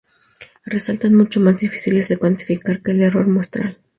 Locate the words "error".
3.03-3.27